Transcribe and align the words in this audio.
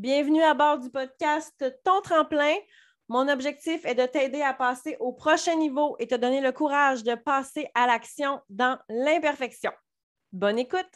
Bienvenue 0.00 0.42
à 0.42 0.54
bord 0.54 0.78
du 0.78 0.88
podcast 0.88 1.62
Ton 1.84 2.00
tremplin. 2.00 2.54
Mon 3.08 3.28
objectif 3.28 3.84
est 3.84 3.94
de 3.94 4.06
t'aider 4.06 4.40
à 4.40 4.54
passer 4.54 4.96
au 4.98 5.12
prochain 5.12 5.56
niveau 5.56 5.94
et 5.98 6.06
te 6.06 6.14
donner 6.14 6.40
le 6.40 6.52
courage 6.52 7.02
de 7.02 7.14
passer 7.16 7.68
à 7.74 7.86
l'action 7.86 8.40
dans 8.48 8.78
l'imperfection. 8.88 9.72
Bonne 10.32 10.58
écoute! 10.58 10.88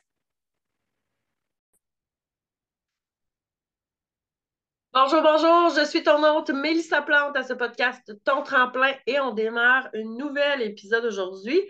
Bonjour, 4.94 5.20
bonjour, 5.20 5.68
je 5.76 5.84
suis 5.84 6.02
ton 6.02 6.22
hôte 6.22 6.48
Mélissa 6.48 7.02
Plante 7.02 7.36
à 7.36 7.42
ce 7.42 7.52
podcast 7.52 8.10
Ton 8.24 8.42
Tremplin 8.42 8.94
et 9.06 9.20
on 9.20 9.32
démarre 9.32 9.88
un 9.92 10.04
nouvel 10.04 10.62
épisode 10.62 11.04
aujourd'hui. 11.04 11.60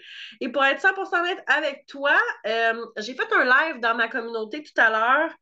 Et 0.41 0.51
pour 0.51 0.65
être 0.65 0.81
100% 0.81 1.21
honnête 1.21 1.43
avec 1.49 1.87
toi, 1.87 2.15
euh, 2.47 2.87
j'ai 2.99 3.15
fait 3.15 3.33
un 3.33 3.45
live 3.45 3.81
dans 3.81 3.97
ma 3.97 4.07
communauté 4.07 4.63
tout 4.63 4.81
à 4.81 4.91
l'heure 4.91 5.35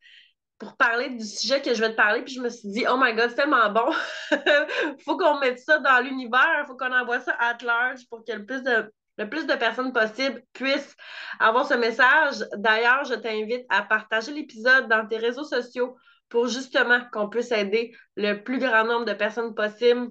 pour 0.63 0.77
parler 0.77 1.11
du 1.11 1.25
sujet 1.25 1.61
que 1.61 1.75
je 1.75 1.81
vais 1.81 1.91
te 1.91 1.97
parler, 1.97 2.23
puis 2.23 2.35
je 2.35 2.41
me 2.41 2.49
suis 2.49 2.69
dit, 2.69 2.85
oh 2.89 2.97
my 2.97 3.15
god, 3.15 3.31
c'est 3.31 3.35
tellement 3.35 3.69
bon, 3.71 3.91
faut 5.05 5.17
qu'on 5.17 5.41
mette 5.41 5.59
ça 5.59 5.79
dans 5.81 6.01
l'univers, 6.01 6.65
faut 6.69 6.77
qu'on 6.77 6.93
envoie 6.93 7.19
ça 7.19 7.33
à 7.41 7.57
large 7.65 8.09
pour 8.09 8.25
que 8.25 8.33
le 8.33 8.47
plus 8.47 8.63
de 8.63 8.93
le 9.19 9.29
plus 9.29 9.47
de 9.47 9.55
personnes 9.55 9.93
possible 9.93 10.43
puissent 10.55 10.97
avoir 11.39 11.67
ce 11.67 11.75
message. 11.75 12.47
D'ailleurs, 12.55 13.05
je 13.05 13.13
t'invite 13.15 13.67
à 13.69 13.83
partager 13.83 14.33
l'épisode 14.33 14.89
dans 14.89 15.07
tes 15.07 15.19
réseaux 15.19 15.45
sociaux 15.45 15.97
pour 16.31 16.47
justement 16.47 16.99
qu'on 17.13 17.29
puisse 17.29 17.53
aider 17.53 17.95
le 18.17 18.43
plus 18.43 18.59
grand 18.59 18.85
nombre 18.85 19.05
de 19.05 19.13
personnes 19.13 19.55
possible. 19.55 20.09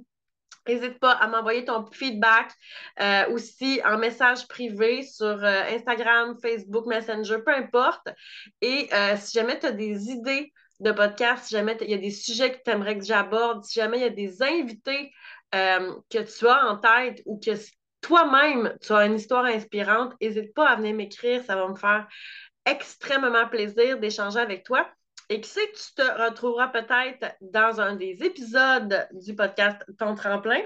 N'hésite 0.68 1.00
pas 1.00 1.12
à 1.12 1.28
m'envoyer 1.28 1.66
ton 1.66 1.86
feedback 1.92 2.52
euh, 3.00 3.30
aussi 3.32 3.82
en 3.84 3.98
message 3.98 4.48
privé 4.48 5.04
sur 5.04 5.26
euh, 5.26 5.64
Instagram, 5.70 6.38
Facebook, 6.42 6.86
Messenger, 6.86 7.40
peu 7.46 7.54
importe. 7.54 8.10
Et 8.62 8.88
euh, 8.94 9.16
si 9.18 9.40
jamais 9.40 9.60
tu 9.60 9.66
as 9.66 9.72
des 9.72 10.10
idées 10.10 10.52
de 10.80 10.92
podcast, 10.92 11.46
si 11.46 11.56
jamais 11.56 11.78
il 11.82 11.90
y 11.90 11.94
a 11.96 11.98
des 11.98 12.12
sujets 12.12 12.52
que 12.52 12.64
tu 12.64 12.72
aimerais 12.72 12.98
que 12.98 13.04
j'aborde, 13.04 13.64
si 13.64 13.80
jamais 13.80 13.98
il 13.98 14.04
y 14.04 14.06
a 14.06 14.10
des 14.10 14.42
invités 14.44 15.12
que 15.52 16.20
tu 16.20 16.48
as 16.48 16.66
en 16.66 16.78
tête 16.78 17.22
ou 17.26 17.38
que 17.38 17.52
toi-même 18.00 18.76
tu 18.82 18.94
as 18.94 19.06
une 19.06 19.16
histoire 19.16 19.46
inspirante, 19.46 20.14
n'hésite 20.22 20.54
pas 20.54 20.70
à 20.70 20.76
venir 20.76 20.96
m'écrire. 20.96 21.44
Ça 21.44 21.56
va 21.56 21.68
me 21.68 21.76
faire 21.76 22.08
extrêmement 22.66 23.48
plaisir 23.48 24.00
d'échanger 24.00 24.40
avec 24.40 24.64
toi. 24.64 24.88
Et 25.32 25.40
qui 25.40 25.50
sait 25.50 25.66
que 25.72 25.78
tu 25.78 25.94
te 25.96 26.02
retrouveras 26.02 26.68
peut-être 26.68 27.38
dans 27.40 27.80
un 27.80 27.96
des 27.96 28.18
épisodes 28.22 29.08
du 29.14 29.34
podcast 29.34 29.82
Ton 29.98 30.14
tremplin. 30.14 30.60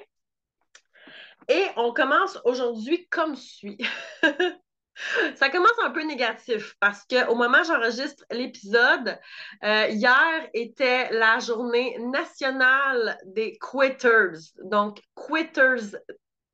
Et 1.47 1.67
on 1.75 1.93
commence 1.93 2.39
aujourd'hui 2.45 3.07
comme 3.09 3.35
suit. 3.35 3.77
Ça 5.35 5.49
commence 5.49 5.77
un 5.83 5.91
peu 5.91 6.01
négatif 6.01 6.75
parce 6.79 7.05
qu'au 7.05 7.35
moment 7.35 7.61
où 7.61 7.63
j'enregistre 7.63 8.25
l'épisode, 8.31 9.19
euh, 9.63 9.85
hier 9.89 10.49
était 10.55 11.11
la 11.11 11.37
journée 11.37 11.99
nationale 11.99 13.19
des 13.25 13.59
quitters, 13.59 14.51
donc 14.63 14.99
Quitters 15.13 15.95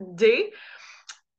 Day, 0.02 0.52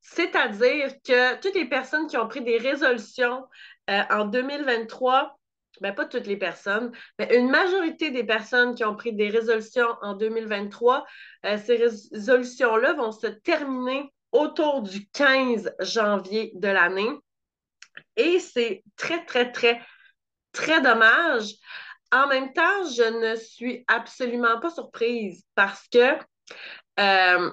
c'est-à-dire 0.00 0.94
que 1.06 1.38
toutes 1.38 1.54
les 1.54 1.68
personnes 1.68 2.06
qui 2.06 2.16
ont 2.16 2.28
pris 2.28 2.40
des 2.40 2.56
résolutions 2.56 3.44
euh, 3.90 4.02
en 4.08 4.24
2023 4.24 5.38
ben, 5.82 5.94
pas 5.94 6.06
toutes 6.06 6.26
les 6.26 6.36
personnes, 6.36 6.92
mais 7.18 7.36
une 7.36 7.50
majorité 7.50 8.10
des 8.10 8.24
personnes 8.24 8.74
qui 8.74 8.84
ont 8.84 8.94
pris 8.94 9.12
des 9.12 9.28
résolutions 9.28 9.96
en 10.00 10.14
2023, 10.14 11.04
euh, 11.44 11.58
ces 11.58 11.76
résolutions-là 11.76 12.94
vont 12.94 13.12
se 13.12 13.26
terminer 13.26 14.12
autour 14.30 14.82
du 14.82 15.08
15 15.08 15.74
janvier 15.80 16.52
de 16.54 16.68
l'année. 16.68 17.10
Et 18.16 18.38
c'est 18.38 18.84
très, 18.96 19.24
très, 19.24 19.50
très, 19.50 19.80
très 20.52 20.80
dommage. 20.80 21.52
En 22.12 22.28
même 22.28 22.52
temps, 22.52 22.84
je 22.94 23.32
ne 23.32 23.36
suis 23.36 23.84
absolument 23.88 24.60
pas 24.60 24.70
surprise 24.70 25.44
parce 25.54 25.88
que 25.88 26.16
euh, 27.00 27.50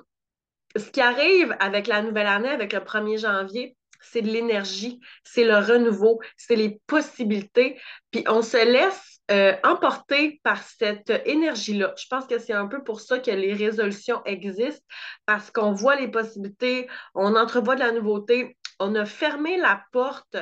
ce 0.75 0.89
qui 0.91 1.01
arrive 1.01 1.55
avec 1.59 1.87
la 1.87 2.01
nouvelle 2.03 2.27
année, 2.27 2.49
avec 2.49 2.73
le 2.73 2.79
1er 2.79 3.19
janvier, 3.19 3.75
c'est 4.01 4.21
de 4.21 4.29
l'énergie, 4.29 4.99
c'est 5.23 5.43
le 5.43 5.57
renouveau, 5.57 6.19
c'est 6.37 6.55
les 6.55 6.79
possibilités. 6.87 7.79
Puis 8.11 8.23
on 8.27 8.41
se 8.41 8.57
laisse 8.57 9.21
euh, 9.31 9.55
emporter 9.63 10.39
par 10.43 10.63
cette 10.63 11.11
énergie-là. 11.25 11.93
Je 11.97 12.07
pense 12.09 12.25
que 12.25 12.39
c'est 12.39 12.53
un 12.53 12.67
peu 12.67 12.83
pour 12.83 12.99
ça 12.99 13.19
que 13.19 13.31
les 13.31 13.53
résolutions 13.53 14.23
existent, 14.25 14.85
parce 15.25 15.51
qu'on 15.51 15.71
voit 15.71 15.95
les 15.95 16.07
possibilités, 16.07 16.87
on 17.13 17.35
entrevoit 17.35 17.75
de 17.75 17.81
la 17.81 17.91
nouveauté. 17.91 18.57
On 18.79 18.95
a 18.95 19.05
fermé 19.05 19.57
la 19.57 19.83
porte 19.91 20.37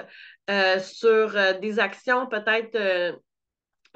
euh, 0.49 0.79
sur 0.79 1.35
euh, 1.35 1.53
des 1.53 1.79
actions 1.79 2.27
peut-être 2.27 3.19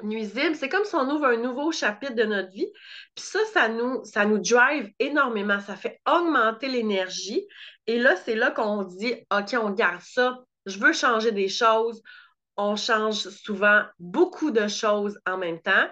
nuisibles. 0.04 0.56
C'est 0.56 0.68
comme 0.68 0.84
si 0.84 0.94
on 0.94 1.10
ouvre 1.10 1.26
un 1.26 1.36
nouveau 1.36 1.72
chapitre 1.72 2.14
de 2.14 2.24
notre 2.24 2.50
vie. 2.50 2.70
Puis 3.14 3.24
ça, 3.24 3.38
ça 3.52 3.68
nous, 3.68 4.04
ça 4.04 4.24
nous 4.24 4.38
drive 4.38 4.90
énormément. 4.98 5.60
Ça 5.60 5.76
fait 5.76 6.00
augmenter 6.06 6.68
l'énergie. 6.68 7.46
Et 7.86 7.98
là, 7.98 8.16
c'est 8.16 8.34
là 8.34 8.50
qu'on 8.50 8.84
dit, 8.84 9.14
OK, 9.30 9.54
on 9.60 9.70
garde 9.70 10.02
ça, 10.02 10.38
je 10.66 10.78
veux 10.78 10.92
changer 10.92 11.32
des 11.32 11.48
choses. 11.48 12.02
On 12.56 12.76
change 12.76 13.28
souvent 13.28 13.82
beaucoup 13.98 14.50
de 14.50 14.68
choses 14.68 15.18
en 15.26 15.38
même 15.38 15.60
temps. 15.60 15.88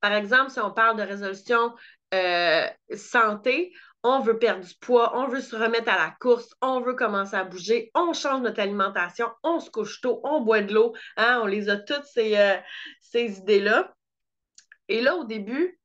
Par 0.00 0.12
exemple, 0.12 0.50
si 0.50 0.60
on 0.60 0.70
parle 0.70 0.96
de 0.96 1.02
résolution 1.02 1.74
euh, 2.14 2.66
santé, 2.94 3.72
on 4.02 4.20
veut 4.20 4.38
perdre 4.38 4.64
du 4.64 4.74
poids, 4.80 5.16
on 5.16 5.28
veut 5.28 5.40
se 5.40 5.54
remettre 5.54 5.90
à 5.90 5.98
la 5.98 6.14
course, 6.20 6.54
on 6.62 6.80
veut 6.80 6.94
commencer 6.94 7.34
à 7.34 7.44
bouger, 7.44 7.90
on 7.94 8.12
change 8.12 8.42
notre 8.42 8.60
alimentation, 8.60 9.28
on 9.42 9.60
se 9.60 9.70
couche 9.70 10.00
tôt, 10.00 10.20
on 10.24 10.40
boit 10.40 10.62
de 10.62 10.72
l'eau. 10.72 10.94
Hein, 11.16 11.40
on 11.42 11.46
les 11.46 11.68
a 11.68 11.76
toutes 11.76 12.06
ces, 12.06 12.36
euh, 12.36 12.56
ces 13.00 13.38
idées-là. 13.38 13.94
Et 14.88 15.00
là, 15.00 15.16
au 15.16 15.24
début, 15.24 15.78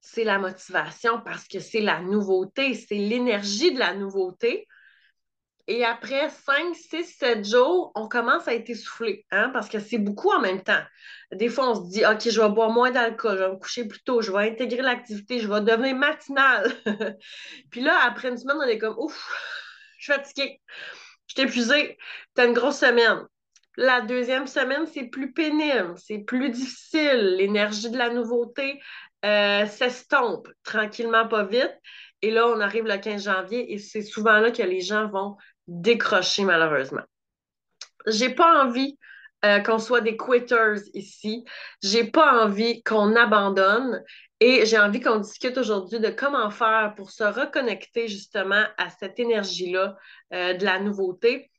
c'est 0.00 0.24
la 0.24 0.38
motivation 0.38 1.20
parce 1.20 1.48
que 1.48 1.60
c'est 1.60 1.80
la 1.80 2.00
nouveauté, 2.00 2.74
c'est 2.74 2.94
l'énergie 2.94 3.72
de 3.72 3.78
la 3.78 3.94
nouveauté. 3.94 4.66
Et 5.70 5.84
après 5.84 6.30
5, 6.30 6.74
6, 6.74 7.04
7 7.04 7.46
jours, 7.46 7.92
on 7.94 8.08
commence 8.08 8.48
à 8.48 8.54
être 8.54 8.70
essoufflé, 8.70 9.26
hein, 9.30 9.50
parce 9.50 9.68
que 9.68 9.78
c'est 9.78 9.98
beaucoup 9.98 10.30
en 10.30 10.40
même 10.40 10.62
temps. 10.62 10.82
Des 11.30 11.50
fois, 11.50 11.70
on 11.70 11.74
se 11.74 11.90
dit, 11.90 12.06
OK, 12.06 12.30
je 12.30 12.40
vais 12.40 12.48
boire 12.48 12.70
moins 12.70 12.90
d'alcool, 12.90 13.36
je 13.36 13.44
vais 13.44 13.50
me 13.50 13.56
coucher 13.56 13.84
plus 13.86 14.02
tôt, 14.02 14.22
je 14.22 14.32
vais 14.32 14.48
intégrer 14.48 14.80
l'activité, 14.80 15.40
je 15.40 15.46
vais 15.46 15.60
devenir 15.60 15.94
matinale. 15.94 16.72
Puis 17.70 17.82
là, 17.82 17.98
après 18.02 18.30
une 18.30 18.38
semaine, 18.38 18.56
on 18.58 18.66
est 18.66 18.78
comme, 18.78 18.96
ouf, 18.98 19.30
je 19.98 20.04
suis 20.04 20.12
fatiguée, 20.14 20.62
je 21.26 21.34
suis 21.34 21.42
épuisée, 21.42 21.98
t'as 22.34 22.46
une 22.46 22.54
grosse 22.54 22.78
semaine. 22.78 23.26
La 23.76 24.00
deuxième 24.00 24.46
semaine, 24.46 24.86
c'est 24.86 25.04
plus 25.04 25.34
pénible, 25.34 25.94
c'est 25.98 26.20
plus 26.20 26.48
difficile. 26.48 27.36
L'énergie 27.36 27.90
de 27.90 27.98
la 27.98 28.08
nouveauté, 28.08 28.80
euh, 29.24 29.66
s'estompe 29.66 30.48
tranquillement, 30.62 31.28
pas 31.28 31.44
vite. 31.44 31.76
Et 32.22 32.30
là, 32.30 32.46
on 32.48 32.60
arrive 32.60 32.84
le 32.84 32.96
15 32.96 33.24
janvier 33.24 33.72
et 33.72 33.78
c'est 33.78 34.02
souvent 34.02 34.38
là 34.38 34.50
que 34.50 34.62
les 34.62 34.80
gens 34.80 35.08
vont 35.08 35.36
décrocher, 35.68 36.44
malheureusement. 36.44 37.02
J'ai 38.06 38.30
pas 38.30 38.64
envie 38.64 38.98
euh, 39.44 39.60
qu'on 39.60 39.78
soit 39.78 40.00
des 40.00 40.16
quitters 40.16 40.80
ici. 40.94 41.44
J'ai 41.82 42.04
pas 42.04 42.44
envie 42.44 42.82
qu'on 42.82 43.14
abandonne 43.14 44.02
et 44.40 44.66
j'ai 44.66 44.78
envie 44.78 45.00
qu'on 45.00 45.18
discute 45.18 45.58
aujourd'hui 45.58 46.00
de 46.00 46.08
comment 46.08 46.50
faire 46.50 46.94
pour 46.96 47.10
se 47.10 47.22
reconnecter 47.22 48.08
justement 48.08 48.64
à 48.78 48.90
cette 48.90 49.20
énergie-là 49.20 49.96
euh, 50.32 50.54
de 50.54 50.64
la 50.64 50.80
nouveauté 50.80 51.50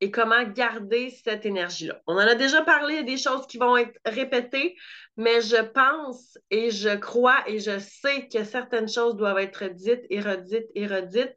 et 0.00 0.10
comment 0.10 0.44
garder 0.44 1.10
cette 1.10 1.46
énergie-là. 1.46 2.00
On 2.06 2.14
en 2.14 2.18
a 2.18 2.34
déjà 2.34 2.62
parlé, 2.62 3.02
des 3.02 3.16
choses 3.16 3.46
qui 3.46 3.58
vont 3.58 3.76
être 3.76 3.98
répétées, 4.04 4.76
mais 5.16 5.40
je 5.40 5.62
pense 5.62 6.38
et 6.50 6.70
je 6.70 6.94
crois 6.96 7.38
et 7.46 7.58
je 7.58 7.78
sais 7.78 8.28
que 8.28 8.44
certaines 8.44 8.88
choses 8.88 9.16
doivent 9.16 9.38
être 9.38 9.64
dites 9.64 10.04
et 10.10 10.20
redites 10.20 10.68
et 10.74 10.86
redites 10.86 11.36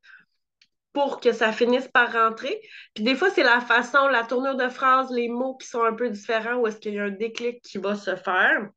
pour 0.93 1.19
que 1.19 1.31
ça 1.31 1.51
finisse 1.51 1.87
par 1.87 2.11
rentrer. 2.11 2.61
Puis 2.93 3.03
des 3.03 3.15
fois, 3.15 3.29
c'est 3.29 3.43
la 3.43 3.61
façon, 3.61 4.07
la 4.07 4.23
tournure 4.23 4.55
de 4.55 4.69
phrase, 4.69 5.11
les 5.11 5.29
mots 5.29 5.55
qui 5.57 5.67
sont 5.67 5.83
un 5.83 5.93
peu 5.93 6.09
différents 6.09 6.55
ou 6.55 6.67
est-ce 6.67 6.77
qu'il 6.77 6.95
y 6.95 6.99
a 6.99 7.03
un 7.03 7.09
déclic 7.09 7.61
qui 7.61 7.77
va 7.77 7.95
se 7.95 8.15
faire. 8.15 8.69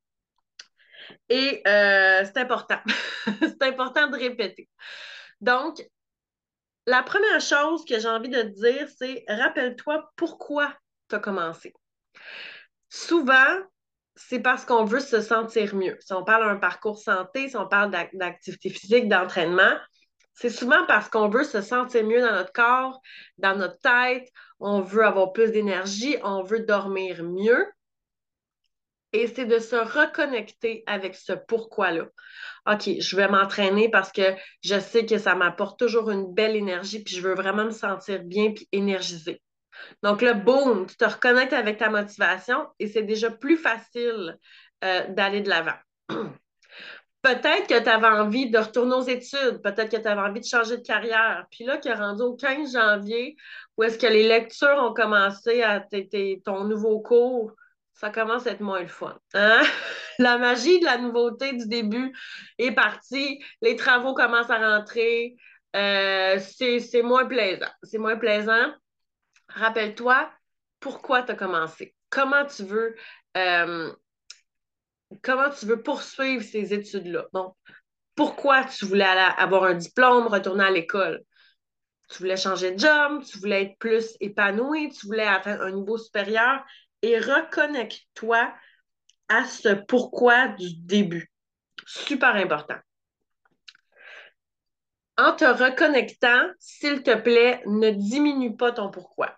Et 1.28 1.62
euh, 1.66 2.24
c'est 2.24 2.38
important. 2.38 2.78
c'est 3.40 3.62
important 3.62 4.08
de 4.08 4.16
répéter. 4.16 4.68
Donc, 5.40 5.82
la 6.86 7.02
première 7.02 7.40
chose 7.40 7.84
que 7.84 7.98
j'ai 7.98 8.08
envie 8.08 8.28
de 8.28 8.42
te 8.42 8.60
dire, 8.60 8.88
c'est 8.98 9.24
rappelle-toi 9.28 10.10
pourquoi 10.16 10.72
tu 11.08 11.16
as 11.16 11.20
commencé. 11.20 11.72
Souvent, 12.88 13.58
c'est 14.14 14.40
parce 14.40 14.64
qu'on 14.64 14.84
veut 14.84 15.00
se 15.00 15.20
sentir 15.20 15.74
mieux. 15.74 15.96
Si 16.00 16.12
on 16.12 16.24
parle 16.24 16.46
d'un 16.46 16.58
parcours 16.58 16.98
santé, 16.98 17.48
si 17.48 17.56
on 17.56 17.66
parle 17.66 17.90
d'activité 18.12 18.68
physique, 18.68 19.08
d'entraînement, 19.08 19.76
c'est 20.34 20.50
souvent 20.50 20.86
parce 20.86 21.08
qu'on 21.08 21.28
veut 21.28 21.44
se 21.44 21.60
sentir 21.60 22.04
mieux 22.04 22.20
dans 22.20 22.32
notre 22.32 22.52
corps, 22.52 23.00
dans 23.38 23.56
notre 23.56 23.78
tête, 23.80 24.28
on 24.60 24.80
veut 24.80 25.04
avoir 25.04 25.32
plus 25.32 25.52
d'énergie, 25.52 26.16
on 26.22 26.42
veut 26.42 26.60
dormir 26.60 27.22
mieux. 27.22 27.66
Et 29.14 29.26
c'est 29.26 29.44
de 29.44 29.58
se 29.58 29.76
reconnecter 29.76 30.84
avec 30.86 31.14
ce 31.14 31.34
pourquoi-là. 31.34 32.06
OK, 32.66 32.88
je 32.98 33.16
vais 33.16 33.28
m'entraîner 33.28 33.90
parce 33.90 34.10
que 34.10 34.22
je 34.62 34.80
sais 34.80 35.04
que 35.04 35.18
ça 35.18 35.34
m'apporte 35.34 35.78
toujours 35.78 36.10
une 36.10 36.32
belle 36.32 36.56
énergie, 36.56 37.02
puis 37.02 37.14
je 37.14 37.20
veux 37.20 37.34
vraiment 37.34 37.66
me 37.66 37.70
sentir 37.70 38.22
bien 38.22 38.52
puis 38.52 38.66
énergisé. 38.72 39.42
Donc 40.02 40.22
là, 40.22 40.32
boum, 40.32 40.86
tu 40.86 40.96
te 40.96 41.04
reconnectes 41.04 41.52
avec 41.52 41.78
ta 41.78 41.90
motivation 41.90 42.68
et 42.78 42.86
c'est 42.88 43.02
déjà 43.02 43.30
plus 43.30 43.58
facile 43.58 44.38
euh, 44.82 45.06
d'aller 45.08 45.42
de 45.42 45.50
l'avant. 45.50 45.76
Peut-être 47.22 47.68
que 47.68 47.80
tu 47.80 47.88
avais 47.88 48.08
envie 48.08 48.50
de 48.50 48.58
retourner 48.58 48.94
aux 48.96 49.02
études, 49.02 49.62
peut-être 49.62 49.90
que 49.90 50.02
tu 50.02 50.08
avais 50.08 50.20
envie 50.20 50.40
de 50.40 50.44
changer 50.44 50.76
de 50.76 50.82
carrière. 50.82 51.46
Puis 51.52 51.64
là, 51.64 51.78
qui 51.78 51.88
est 51.88 51.94
rendu 51.94 52.22
au 52.22 52.34
15 52.34 52.72
janvier, 52.72 53.36
où 53.76 53.84
est-ce 53.84 53.96
que 53.96 54.08
les 54.08 54.26
lectures 54.26 54.76
ont 54.78 54.92
commencé 54.92 55.62
à 55.62 55.84
ton 56.44 56.64
nouveau 56.64 57.00
cours, 57.00 57.52
ça 57.94 58.10
commence 58.10 58.48
à 58.48 58.50
être 58.50 58.60
moins 58.60 58.80
le 58.80 58.88
fun. 58.88 59.16
Hein? 59.34 59.62
La 60.18 60.36
magie 60.36 60.80
de 60.80 60.84
la 60.84 60.98
nouveauté 60.98 61.52
du 61.52 61.66
début 61.68 62.12
est 62.58 62.72
partie, 62.72 63.42
les 63.62 63.76
travaux 63.76 64.14
commencent 64.14 64.50
à 64.50 64.76
rentrer, 64.76 65.36
euh, 65.76 66.38
c'est 66.40 67.02
moins 67.02 67.26
plaisant. 67.26 67.70
C'est 67.82 67.98
moins 67.98 68.16
plaisant. 68.16 68.72
Rappelle-toi 69.48 70.30
pourquoi 70.80 71.22
tu 71.22 71.32
as 71.32 71.34
commencé? 71.36 71.94
Comment 72.10 72.44
tu 72.44 72.64
veux 72.64 72.94
euh, 73.36 73.92
comment 75.22 75.50
tu 75.50 75.66
veux 75.66 75.82
poursuivre 75.82 76.42
ces 76.42 76.72
études-là? 76.72 77.26
Donc, 77.32 77.54
pourquoi 78.14 78.64
tu 78.64 78.84
voulais 78.84 79.04
avoir 79.04 79.64
un 79.64 79.74
diplôme, 79.74 80.26
retourner 80.26 80.64
à 80.64 80.70
l'école? 80.70 81.22
Tu 82.08 82.18
voulais 82.18 82.36
changer 82.36 82.72
de 82.72 82.78
job, 82.78 83.24
tu 83.24 83.38
voulais 83.38 83.62
être 83.62 83.78
plus 83.78 84.16
épanoui, 84.20 84.90
tu 84.90 85.06
voulais 85.06 85.26
atteindre 85.26 85.62
un 85.62 85.72
niveau 85.72 85.96
supérieur 85.96 86.62
et 87.00 87.18
reconnecte-toi 87.18 88.52
à 89.28 89.44
ce 89.44 89.70
pourquoi 89.70 90.48
du 90.48 90.74
début. 90.76 91.32
Super 91.86 92.36
important. 92.36 92.76
En 95.16 95.32
te 95.32 95.44
reconnectant, 95.44 96.48
s'il 96.58 97.02
te 97.02 97.14
plaît, 97.14 97.62
ne 97.66 97.90
diminue 97.90 98.56
pas 98.56 98.72
ton 98.72 98.90
pourquoi. 98.90 99.36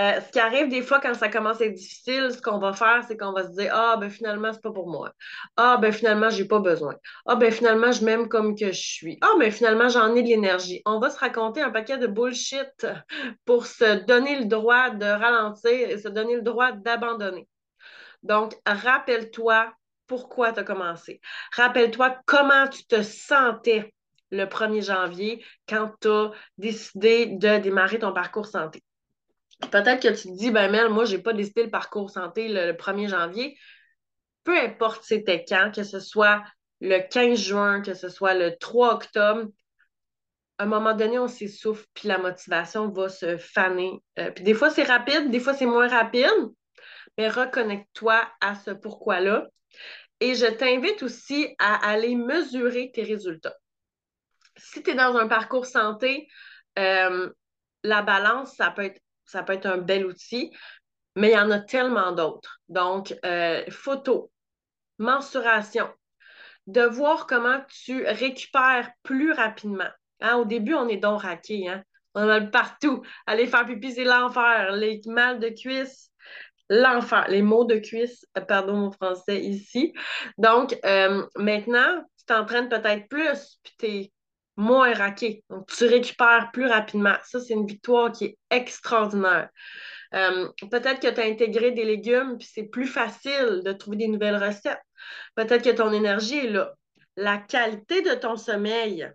Euh, 0.00 0.18
ce 0.20 0.32
qui 0.32 0.38
arrive 0.40 0.68
des 0.68 0.80
fois 0.80 0.98
quand 0.98 1.12
ça 1.12 1.28
commence 1.28 1.60
à 1.60 1.66
être 1.66 1.74
difficile, 1.74 2.30
ce 2.32 2.40
qu'on 2.40 2.58
va 2.58 2.72
faire, 2.72 3.04
c'est 3.06 3.18
qu'on 3.18 3.32
va 3.32 3.44
se 3.44 3.50
dire 3.50 3.70
Ah, 3.74 3.98
ben 4.00 4.08
finalement, 4.08 4.50
c'est 4.52 4.62
pas 4.62 4.72
pour 4.72 4.88
moi. 4.88 5.12
Ah, 5.56 5.76
ben 5.76 5.92
finalement, 5.92 6.30
j'ai 6.30 6.46
pas 6.46 6.60
besoin. 6.60 6.94
Ah, 7.26 7.36
ben 7.36 7.52
finalement, 7.52 7.92
je 7.92 8.02
m'aime 8.02 8.28
comme 8.28 8.54
que 8.56 8.72
je 8.72 8.80
suis. 8.80 9.18
Ah, 9.20 9.32
ben 9.38 9.52
finalement, 9.52 9.90
j'en 9.90 10.14
ai 10.14 10.22
de 10.22 10.28
l'énergie. 10.28 10.80
On 10.86 11.00
va 11.00 11.10
se 11.10 11.18
raconter 11.18 11.60
un 11.60 11.70
paquet 11.70 11.98
de 11.98 12.06
bullshit 12.06 12.86
pour 13.44 13.66
se 13.66 14.04
donner 14.06 14.38
le 14.38 14.46
droit 14.46 14.88
de 14.90 15.04
ralentir 15.04 15.90
et 15.90 15.98
se 15.98 16.08
donner 16.08 16.36
le 16.36 16.42
droit 16.42 16.72
d'abandonner. 16.72 17.46
Donc, 18.22 18.54
rappelle-toi 18.64 19.72
pourquoi 20.06 20.52
tu 20.52 20.60
as 20.60 20.64
commencé. 20.64 21.20
Rappelle-toi 21.52 22.16
comment 22.24 22.68
tu 22.68 22.86
te 22.86 23.02
sentais 23.02 23.92
le 24.30 24.44
1er 24.46 24.82
janvier 24.82 25.44
quand 25.68 25.92
tu 26.00 26.08
as 26.08 26.30
décidé 26.56 27.26
de 27.26 27.58
démarrer 27.58 27.98
ton 27.98 28.12
parcours 28.12 28.46
santé. 28.46 28.82
Peut-être 29.70 30.02
que 30.02 30.08
tu 30.08 30.28
te 30.28 30.36
dis, 30.36 30.50
ben 30.50 30.70
Mel, 30.70 30.88
moi, 30.88 31.04
je 31.04 31.16
n'ai 31.16 31.22
pas 31.22 31.32
décidé 31.32 31.64
le 31.64 31.70
parcours 31.70 32.10
santé 32.10 32.48
le, 32.48 32.72
1er 32.72 33.08
janvier. 33.08 33.58
Peu 34.44 34.58
importe 34.58 35.04
c'était 35.04 35.44
quand, 35.46 35.70
que 35.74 35.82
ce 35.82 36.00
soit 36.00 36.42
le 36.80 36.98
15 37.00 37.38
juin, 37.38 37.82
que 37.82 37.94
ce 37.94 38.08
soit 38.08 38.34
le 38.34 38.56
3 38.56 38.94
octobre, 38.94 39.48
à 40.58 40.64
un 40.64 40.66
moment 40.66 40.94
donné, 40.94 41.18
on 41.18 41.28
s'essouffle, 41.28 41.86
puis 41.94 42.06
la 42.06 42.18
motivation 42.18 42.90
va 42.90 43.08
se 43.08 43.38
faner. 43.38 44.02
Euh, 44.18 44.30
puis 44.30 44.44
des 44.44 44.52
fois, 44.52 44.68
c'est 44.68 44.82
rapide, 44.82 45.30
des 45.30 45.40
fois, 45.40 45.54
c'est 45.54 45.64
moins 45.64 45.88
rapide, 45.88 46.28
mais 47.16 47.28
reconnecte-toi 47.28 48.28
à 48.42 48.54
ce 48.56 48.70
pourquoi-là. 48.70 49.46
Et 50.20 50.34
je 50.34 50.44
t'invite 50.44 51.02
aussi 51.02 51.54
à 51.58 51.88
aller 51.88 52.14
mesurer 52.14 52.90
tes 52.92 53.02
résultats. 53.02 53.56
Si 54.56 54.82
tu 54.82 54.90
es 54.90 54.94
dans 54.94 55.16
un 55.16 55.28
parcours 55.28 55.64
santé, 55.64 56.28
euh, 56.78 57.30
la 57.82 58.02
balance, 58.02 58.54
ça 58.54 58.70
peut 58.70 58.84
être 58.84 59.00
ça 59.30 59.42
peut 59.42 59.52
être 59.52 59.66
un 59.66 59.78
bel 59.78 60.04
outil, 60.06 60.52
mais 61.16 61.30
il 61.30 61.34
y 61.34 61.38
en 61.38 61.50
a 61.50 61.60
tellement 61.60 62.12
d'autres. 62.12 62.60
Donc, 62.68 63.14
euh, 63.24 63.62
photo, 63.70 64.30
mensuration, 64.98 65.88
de 66.66 66.82
voir 66.82 67.26
comment 67.26 67.60
tu 67.68 68.04
récupères 68.04 68.90
plus 69.02 69.32
rapidement. 69.32 69.88
Hein, 70.20 70.36
au 70.36 70.44
début, 70.44 70.74
on 70.74 70.88
est 70.88 70.98
donc 70.98 71.22
raqué. 71.22 71.68
Hein? 71.68 71.82
On 72.14 72.28
a 72.28 72.40
partout. 72.40 73.02
Aller 73.26 73.46
faire 73.46 73.66
pipi, 73.66 73.92
c'est 73.92 74.04
l'enfer. 74.04 74.72
Les 74.72 75.00
mal 75.06 75.38
de 75.40 75.48
cuisse, 75.48 76.10
l'enfer. 76.68 77.26
Les 77.28 77.42
maux 77.42 77.64
de 77.64 77.76
cuisse, 77.76 78.26
euh, 78.36 78.42
pardon 78.42 78.76
mon 78.76 78.92
français 78.92 79.40
ici. 79.40 79.94
Donc, 80.38 80.76
euh, 80.84 81.26
maintenant, 81.36 82.04
tu 82.18 82.24
t'entraînes 82.26 82.68
peut-être 82.68 83.08
plus, 83.08 83.58
puis 83.78 84.12
moins 84.60 84.92
raqué. 84.92 85.42
Donc, 85.48 85.66
tu 85.68 85.86
récupères 85.86 86.50
plus 86.52 86.66
rapidement. 86.66 87.14
Ça, 87.24 87.40
c'est 87.40 87.54
une 87.54 87.66
victoire 87.66 88.12
qui 88.12 88.26
est 88.26 88.38
extraordinaire. 88.50 89.48
Euh, 90.14 90.48
peut-être 90.70 91.00
que 91.00 91.08
tu 91.08 91.20
as 91.20 91.24
intégré 91.24 91.70
des 91.70 91.84
légumes, 91.84 92.36
puis 92.38 92.48
c'est 92.52 92.64
plus 92.64 92.86
facile 92.86 93.62
de 93.64 93.72
trouver 93.72 93.96
des 93.96 94.08
nouvelles 94.08 94.42
recettes. 94.42 94.82
Peut-être 95.34 95.64
que 95.64 95.74
ton 95.74 95.92
énergie 95.92 96.38
est 96.38 96.50
là. 96.50 96.74
La 97.16 97.38
qualité 97.38 98.02
de 98.02 98.14
ton 98.14 98.36
sommeil, 98.36 99.10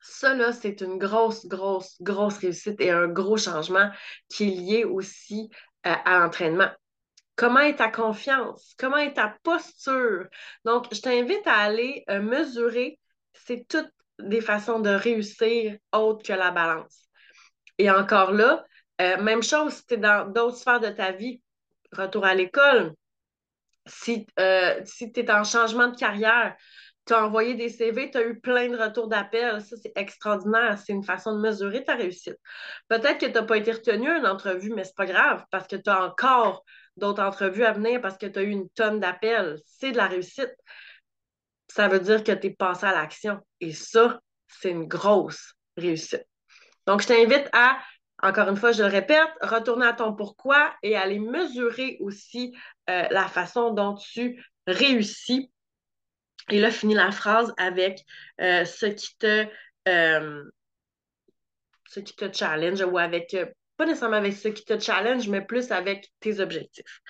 ça, 0.00 0.34
là, 0.34 0.52
c'est 0.52 0.80
une 0.80 0.98
grosse, 0.98 1.46
grosse, 1.46 2.00
grosse 2.00 2.38
réussite 2.38 2.80
et 2.80 2.90
un 2.90 3.08
gros 3.08 3.36
changement 3.36 3.90
qui 4.30 4.44
est 4.44 4.54
lié 4.54 4.84
aussi 4.84 5.50
euh, 5.86 5.92
à 6.04 6.20
l'entraînement. 6.20 6.70
Comment 7.36 7.60
est 7.60 7.76
ta 7.76 7.88
confiance? 7.88 8.74
Comment 8.78 8.96
est 8.96 9.14
ta 9.14 9.36
posture? 9.42 10.26
Donc, 10.64 10.86
je 10.92 11.00
t'invite 11.00 11.46
à 11.46 11.56
aller 11.56 12.04
euh, 12.08 12.20
mesurer. 12.20 12.98
C'est 13.34 13.66
tout 13.68 13.86
des 14.18 14.40
façons 14.40 14.80
de 14.80 14.90
réussir 14.90 15.76
autres 15.92 16.24
que 16.24 16.32
la 16.32 16.50
balance. 16.50 17.08
Et 17.78 17.90
encore 17.90 18.32
là, 18.32 18.64
euh, 19.00 19.20
même 19.22 19.42
chose 19.42 19.74
si 19.74 19.86
tu 19.86 19.94
es 19.94 19.96
dans 19.98 20.30
d'autres 20.30 20.56
sphères 20.56 20.80
de 20.80 20.88
ta 20.88 21.12
vie, 21.12 21.40
retour 21.92 22.24
à 22.24 22.34
l'école, 22.34 22.92
si, 23.86 24.26
euh, 24.38 24.80
si 24.84 25.12
tu 25.12 25.20
es 25.20 25.30
en 25.30 25.44
changement 25.44 25.88
de 25.88 25.96
carrière, 25.96 26.56
tu 27.06 27.14
as 27.14 27.24
envoyé 27.24 27.54
des 27.54 27.70
CV, 27.70 28.10
tu 28.10 28.18
as 28.18 28.26
eu 28.26 28.38
plein 28.38 28.68
de 28.68 28.76
retours 28.76 29.08
d'appel, 29.08 29.62
ça 29.62 29.76
c'est 29.82 29.92
extraordinaire, 29.96 30.78
c'est 30.78 30.92
une 30.92 31.04
façon 31.04 31.34
de 31.34 31.40
mesurer 31.40 31.82
ta 31.82 31.94
réussite. 31.94 32.36
Peut-être 32.88 33.18
que 33.18 33.26
tu 33.26 33.32
n'as 33.32 33.42
pas 33.44 33.56
été 33.56 33.72
retenu 33.72 34.10
à 34.10 34.18
une 34.18 34.26
entrevue, 34.26 34.70
mais 34.74 34.84
c'est 34.84 34.96
pas 34.96 35.06
grave 35.06 35.44
parce 35.50 35.66
que 35.66 35.76
tu 35.76 35.88
as 35.88 36.04
encore 36.04 36.64
d'autres 36.96 37.22
entrevues 37.22 37.64
à 37.64 37.72
venir 37.72 38.00
parce 38.02 38.18
que 38.18 38.26
tu 38.26 38.38
as 38.38 38.42
eu 38.42 38.50
une 38.50 38.68
tonne 38.70 39.00
d'appels, 39.00 39.58
c'est 39.64 39.92
de 39.92 39.96
la 39.96 40.06
réussite 40.06 40.54
ça 41.68 41.88
veut 41.88 42.00
dire 42.00 42.24
que 42.24 42.32
tu 42.32 42.48
es 42.48 42.50
passé 42.50 42.86
à 42.86 42.92
l'action. 42.92 43.40
Et 43.60 43.72
ça, 43.72 44.20
c'est 44.48 44.70
une 44.70 44.86
grosse 44.86 45.54
réussite. 45.76 46.26
Donc, 46.86 47.02
je 47.02 47.08
t'invite 47.08 47.48
à, 47.52 47.78
encore 48.22 48.48
une 48.48 48.56
fois, 48.56 48.72
je 48.72 48.82
le 48.82 48.88
répète, 48.88 49.28
retourner 49.42 49.86
à 49.86 49.92
ton 49.92 50.14
pourquoi 50.14 50.74
et 50.82 50.96
aller 50.96 51.18
mesurer 51.18 51.98
aussi 52.00 52.56
euh, 52.88 53.06
la 53.10 53.28
façon 53.28 53.70
dont 53.72 53.94
tu 53.94 54.42
réussis. 54.66 55.52
Et 56.50 56.60
là, 56.60 56.70
finis 56.70 56.94
la 56.94 57.12
phrase 57.12 57.52
avec 57.58 58.04
euh, 58.40 58.64
ce 58.64 58.86
qui 58.86 59.16
te 59.18 59.46
euh, 59.86 60.44
ce 61.90 62.00
qui 62.00 62.14
te 62.14 62.30
challenge 62.32 62.82
ou 62.82 62.98
avec, 62.98 63.34
pas 63.78 63.86
nécessairement 63.86 64.16
avec 64.16 64.34
ce 64.34 64.48
qui 64.48 64.64
te 64.64 64.78
challenge, 64.78 65.26
mais 65.28 65.40
plus 65.40 65.70
avec 65.70 66.10
tes 66.20 66.40
objectifs. 66.40 67.00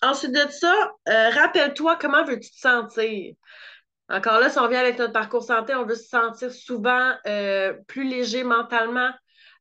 Ensuite 0.00 0.32
de 0.32 0.50
ça, 0.50 0.92
rappelle-toi 1.06 1.96
comment 1.96 2.24
veux-tu 2.24 2.50
te 2.50 2.56
sentir. 2.56 3.34
Encore 4.10 4.40
là, 4.40 4.48
si 4.48 4.58
on 4.58 4.68
vient 4.68 4.80
avec 4.80 4.98
notre 4.98 5.12
parcours 5.12 5.42
santé, 5.42 5.74
on 5.74 5.84
veut 5.84 5.94
se 5.94 6.08
sentir 6.08 6.50
souvent 6.50 7.14
euh, 7.26 7.74
plus 7.88 8.08
léger 8.08 8.42
mentalement. 8.42 9.10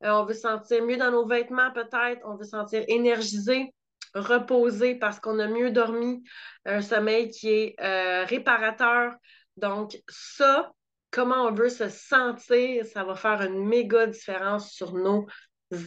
Euh, 0.04 0.12
on 0.12 0.24
veut 0.24 0.34
se 0.34 0.42
sentir 0.42 0.86
mieux 0.86 0.96
dans 0.96 1.12
nos 1.12 1.28
vêtements, 1.28 1.72
peut-être. 1.74 2.22
On 2.24 2.36
veut 2.36 2.46
se 2.46 2.52
sentir 2.52 2.84
énergisé, 2.88 3.74
reposé 4.16 4.96
parce 4.96 5.20
qu'on 5.20 5.40
a 5.40 5.48
mieux 5.48 5.72
dormi. 5.72 6.24
Un 6.66 6.82
sommeil 6.82 7.30
qui 7.30 7.50
est 7.50 7.76
euh, 7.82 8.24
réparateur. 8.24 9.14
Donc, 9.58 9.98
ça, 10.08 10.72
comment 11.12 11.48
on 11.48 11.52
veut 11.52 11.70
se 11.70 11.90
sentir, 11.90 12.86
ça 12.86 13.04
va 13.04 13.16
faire 13.16 13.42
une 13.42 13.68
méga 13.68 14.08
différence 14.08 14.72
sur 14.72 14.94
nos 14.94 15.28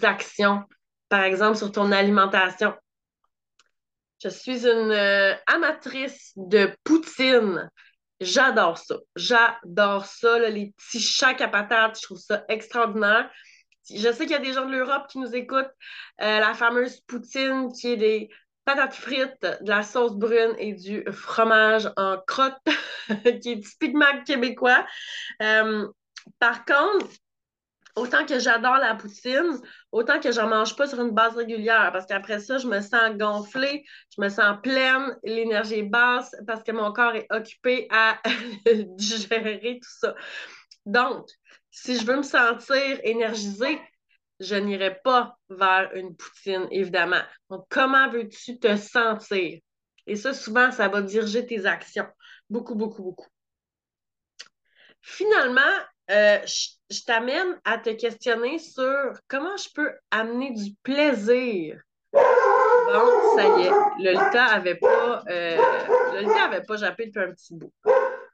actions. 0.03 0.65
Par 1.09 1.23
exemple, 1.23 1.57
sur 1.57 1.73
ton 1.73 1.93
alimentation. 1.93 2.75
Je 4.23 4.29
suis 4.29 4.67
une 4.67 4.93
amatrice 5.47 6.33
de 6.37 6.71
poutine. 6.85 7.71
J'adore 8.21 8.79
ça. 8.79 8.97
J'adore 9.17 10.05
ça, 10.05 10.39
les 10.39 10.73
petits 10.77 11.01
chats 11.01 11.37
à 11.39 11.49
patates. 11.49 11.99
Je 11.99 12.03
trouve 12.03 12.19
ça 12.19 12.45
extraordinaire. 12.49 13.31
Je 13.89 14.13
sais 14.13 14.25
qu'il 14.27 14.31
y 14.31 14.35
a 14.35 14.39
des 14.39 14.53
gens 14.53 14.67
de 14.67 14.73
l'Europe 14.73 15.07
qui 15.09 15.19
nous 15.19 15.35
écoutent. 15.35 15.71
Euh, 16.21 16.39
la 16.39 16.55
fameuse 16.55 17.01
poutine 17.01 17.73
qui 17.73 17.89
est 17.89 17.97
des 17.97 18.31
patates 18.65 18.95
frites, 18.95 19.47
de 19.63 19.69
la 19.69 19.83
sauce 19.83 20.15
brune 20.15 20.55
et 20.59 20.75
du 20.75 21.05
fromage 21.11 21.91
en 21.97 22.19
crotte, 22.27 22.61
qui 23.43 23.53
est 23.53 23.65
typiquement 23.65 24.23
québécois. 24.27 24.87
Euh, 25.43 25.89
par 26.39 26.65
contre, 26.65 27.07
autant 27.97 28.25
que 28.27 28.39
j'adore 28.39 28.79
la 28.79 28.95
poutine, 28.95 29.61
autant 29.93 30.21
que 30.21 30.33
j'en 30.33 30.49
mange 30.49 30.77
pas 30.77 30.87
sur 30.87 31.01
une 31.01 31.11
base 31.11 31.37
régulière, 31.37 31.91
parce 31.93 32.07
qu'après 32.07 32.41
ça, 32.41 32.59
je 32.59 32.67
me 32.67 32.81
sens 32.81 33.17
gonflée, 33.17 33.85
je 34.17 34.21
me 34.21 34.29
sens 34.29 34.59
pleine, 34.63 35.17
l'énergie 35.25 35.81
est 35.81 35.83
basse, 35.83 36.35
parce 36.47 36.63
que 36.63 36.73
mon 36.73 36.93
corps 36.93 37.15
est 37.15 37.27
occupé 37.31 37.87
à 37.91 38.21
digérer 38.97 39.81
tout 39.83 39.91
ça. 40.01 40.15
Donc, 40.87 41.29
si 41.71 41.97
je 41.99 42.05
veux 42.05 42.17
me 42.17 42.23
sentir 42.23 42.99
énergisée, 43.03 43.81
je 44.41 44.55
n'irai 44.55 44.99
pas 45.05 45.37
vers 45.51 45.91
une 45.95 46.17
poutine, 46.17 46.67
évidemment. 46.71 47.21
Donc, 47.51 47.67
comment 47.69 48.09
veux-tu 48.09 48.59
te 48.59 48.77
sentir? 48.77 49.61
Et 50.07 50.17
ça, 50.17 50.33
souvent, 50.33 50.73
ça 50.73 50.89
va 50.89 51.03
diriger 51.03 51.47
tes 51.47 51.67
actions. 51.67 52.09
Beaucoup, 52.49 52.75
beaucoup, 52.75 53.03
beaucoup. 53.03 53.29
Finalement, 55.03 55.61
euh, 56.11 56.39
je, 56.45 57.05
t'amène 57.05 57.61
à 57.65 57.79
te 57.79 57.91
questionner 57.91 58.59
sur 58.59 59.13
comment 59.29 59.57
je 59.57 59.69
peux 59.73 59.93
amener 60.11 60.53
du 60.53 60.75
plaisir. 60.83 61.81
Bon, 62.13 63.37
ça 63.37 63.45
y 63.45 63.63
est, 63.63 63.71
le 63.71 64.13
Lolita 64.13 64.47
avait 64.47 64.75
pas, 64.75 65.23
euh, 65.29 65.57
Lolita 66.15 66.45
avait 66.45 66.63
pas 66.63 66.77
jappé 66.77 67.07
depuis 67.07 67.23
un 67.23 67.33
petit 67.33 67.55
bout. 67.55 67.73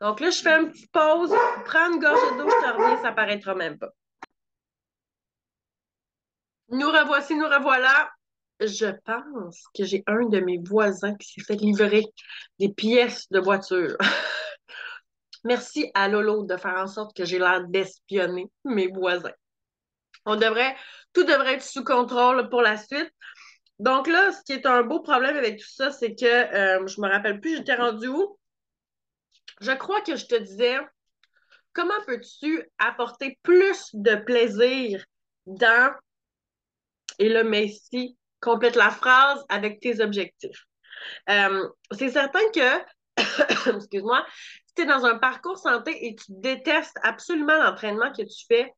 Donc 0.01 0.21
là, 0.21 0.31
je 0.31 0.41
fais 0.41 0.59
une 0.59 0.71
petite 0.71 0.91
pause, 0.91 1.35
prends 1.67 1.93
une 1.93 2.01
gorgée 2.01 2.37
d'eau, 2.39 2.49
je 2.49 2.67
te 2.67 2.73
reviens, 2.73 3.03
ça 3.03 3.13
paraîtra 3.13 3.55
même 3.55 3.79
pas. 3.79 3.91
Nous 6.71 6.91
revoici, 6.91 7.35
nous 7.35 7.49
revoilà. 7.49 8.11
Je 8.59 8.87
pense 9.05 9.65
que 9.77 9.85
j'ai 9.85 10.03
un 10.07 10.27
de 10.27 10.41
mes 10.41 10.59
voisins 10.59 11.15
qui 11.17 11.31
s'est 11.31 11.45
fait 11.45 11.57
livrer 11.57 12.07
des 12.59 12.71
pièces 12.71 13.31
de 13.31 13.39
voiture. 13.39 13.99
Merci 15.47 15.93
à 15.95 16.09
Lolo 16.09 16.43
de 16.43 16.57
faire 16.57 16.75
en 16.75 16.89
sorte 16.89 17.17
que 17.17 17.25
j'ai 17.25 17.39
l'air 17.39 17.65
d'espionner 17.69 18.51
mes 18.65 18.89
voisins. 18.89 19.31
On 20.25 20.35
devrait, 20.35 20.75
tout 21.13 21.23
devrait 21.23 21.55
être 21.55 21.63
sous 21.63 21.85
contrôle 21.85 22.49
pour 22.49 22.63
la 22.63 22.77
suite. 22.77 23.09
Donc 23.79 24.09
là, 24.09 24.33
ce 24.33 24.43
qui 24.43 24.55
est 24.55 24.67
un 24.67 24.83
beau 24.83 25.01
problème 25.03 25.37
avec 25.37 25.61
tout 25.61 25.69
ça, 25.69 25.93
c'est 25.93 26.17
que 26.17 26.25
euh, 26.27 26.85
je 26.89 27.01
me 27.01 27.09
rappelle 27.09 27.41
plus, 27.41 27.59
j'étais 27.59 27.77
rendue 27.77 28.09
où? 28.09 28.37
Je 29.61 29.71
crois 29.71 30.01
que 30.01 30.17
je 30.17 30.27
te 30.27 30.35
disais, 30.35 30.79
comment 31.73 32.01
peux-tu 32.09 32.69
apporter 32.79 33.39
plus 33.45 33.91
de 33.93 34.17
plaisir 34.17 35.05
dans, 35.47 35.95
et 37.21 37.29
le 37.29 37.45
Messi 37.45 38.19
complète 38.41 38.75
la 38.75 38.91
phrase 38.91 39.45
avec 39.49 39.79
tes 39.79 40.01
objectifs. 40.01 40.65
Euh, 41.31 41.69
c'est 41.93 42.11
certain 42.11 42.41
que, 42.53 43.77
excuse-moi, 43.77 44.27
tu 44.77 44.83
es 44.83 44.87
dans 44.87 45.05
un 45.05 45.19
parcours 45.19 45.59
santé 45.59 46.07
et 46.07 46.15
tu 46.15 46.27
détestes 46.29 46.99
absolument 47.03 47.57
l'entraînement 47.63 48.13
que 48.13 48.23
tu 48.23 48.47
fais, 48.47 48.73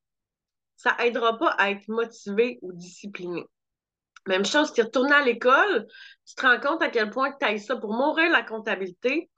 ça 0.76 0.96
aidera 1.00 1.36
pas 1.38 1.50
à 1.58 1.70
être 1.70 1.88
motivé 1.88 2.58
ou 2.62 2.72
discipliné. 2.72 3.44
Même 4.26 4.44
chose, 4.44 4.72
tu 4.72 4.82
retournes 4.82 5.12
à 5.12 5.22
l'école, 5.22 5.86
tu 6.26 6.34
te 6.34 6.42
rends 6.42 6.60
compte 6.60 6.82
à 6.82 6.88
quel 6.88 7.10
point 7.10 7.32
tu 7.40 7.46
as 7.46 7.58
ça 7.58 7.76
pour 7.76 7.92
mourir 7.92 8.30
la 8.30 8.42
comptabilité. 8.42 9.30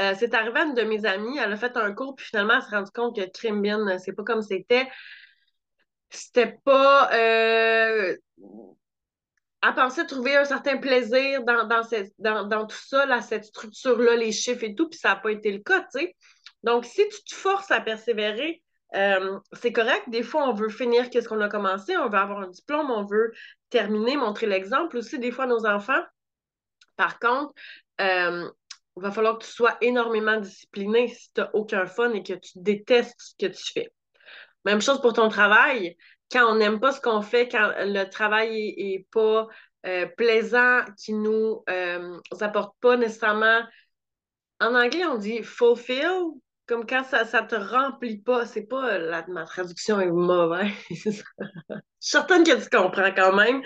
Euh, 0.00 0.14
c'est 0.18 0.34
arrivé 0.34 0.60
à 0.60 0.64
une 0.64 0.74
de 0.74 0.82
mes 0.82 1.04
amies, 1.04 1.38
elle 1.38 1.52
a 1.52 1.56
fait 1.56 1.76
un 1.76 1.92
cours, 1.92 2.14
puis 2.14 2.26
finalement, 2.26 2.54
elle 2.54 2.62
s'est 2.62 2.76
rendue 2.76 2.90
compte 2.92 3.16
que 3.16 3.30
Crimbin, 3.30 3.98
c'est 3.98 4.12
pas 4.12 4.24
comme 4.24 4.42
c'était. 4.42 4.88
C'était 6.10 6.58
pas. 6.64 7.12
Euh, 7.12 8.16
elle 9.62 9.74
pensait 9.74 10.06
trouver 10.06 10.36
un 10.36 10.44
certain 10.44 10.76
plaisir 10.76 11.42
dans, 11.44 11.66
dans, 11.66 12.66
tout 12.66 12.76
ça, 12.76 13.20
cette 13.20 13.44
structure-là, 13.44 14.16
les 14.16 14.32
chiffres 14.32 14.64
et 14.64 14.74
tout, 14.74 14.88
puis 14.88 14.98
ça 14.98 15.10
n'a 15.10 15.16
pas 15.16 15.32
été 15.32 15.50
le 15.50 15.58
cas, 15.58 15.80
tu 15.80 16.00
sais. 16.00 16.16
Donc, 16.62 16.84
si 16.84 17.08
tu 17.08 17.24
te 17.24 17.34
forces 17.34 17.70
à 17.70 17.80
persévérer, 17.80 18.62
euh, 18.94 19.38
c'est 19.52 19.72
correct. 19.72 20.04
Des 20.08 20.22
fois, 20.22 20.48
on 20.48 20.52
veut 20.52 20.68
finir 20.68 21.10
qu'est-ce 21.10 21.28
qu'on 21.28 21.40
a 21.40 21.48
commencé, 21.48 21.96
on 21.96 22.08
veut 22.08 22.18
avoir 22.18 22.40
un 22.40 22.48
diplôme, 22.48 22.90
on 22.90 23.04
veut 23.04 23.32
terminer, 23.70 24.16
montrer 24.16 24.46
l'exemple 24.46 24.96
aussi, 24.96 25.18
des 25.18 25.30
fois, 25.30 25.46
nos 25.46 25.66
enfants. 25.66 26.02
Par 26.96 27.18
contre, 27.18 27.52
euh, 28.00 28.48
il 28.96 29.02
va 29.02 29.10
falloir 29.12 29.38
que 29.38 29.44
tu 29.44 29.50
sois 29.50 29.76
énormément 29.80 30.38
discipliné 30.38 31.08
si 31.08 31.32
tu 31.32 31.40
n'as 31.40 31.50
aucun 31.52 31.86
fun 31.86 32.12
et 32.12 32.22
que 32.22 32.34
tu 32.34 32.52
détestes 32.56 33.14
ce 33.18 33.34
que 33.38 33.52
tu 33.52 33.72
fais. 33.72 33.92
Même 34.64 34.80
chose 34.80 35.00
pour 35.00 35.12
ton 35.12 35.28
travail. 35.28 35.96
Quand 36.30 36.52
on 36.52 36.56
n'aime 36.56 36.80
pas 36.80 36.92
ce 36.92 37.00
qu'on 37.00 37.22
fait, 37.22 37.48
quand 37.48 37.72
le 37.78 38.04
travail 38.04 38.74
n'est 38.76 39.06
pas 39.10 39.48
euh, 39.86 40.06
plaisant, 40.16 40.84
qui 40.96 41.14
nous 41.14 41.62
euh, 41.70 42.18
apporte 42.40 42.76
pas 42.80 42.96
nécessairement. 42.96 43.62
En 44.60 44.74
anglais, 44.74 45.04
on 45.06 45.16
dit 45.16 45.42
fulfill, 45.42 46.32
comme 46.66 46.84
quand 46.84 47.04
ça 47.04 47.24
ne 47.24 47.46
te 47.46 47.54
remplit 47.54 48.18
pas. 48.18 48.44
C'est 48.44 48.66
pas 48.66 48.98
la, 48.98 49.24
ma 49.28 49.44
traduction 49.44 50.00
est 50.00 50.10
mauvaise. 50.10 50.72
Je 50.90 51.10
suis 51.10 51.22
certaine 52.00 52.44
que 52.44 52.62
tu 52.62 52.68
comprends 52.68 53.12
quand 53.14 53.34
même. 53.34 53.62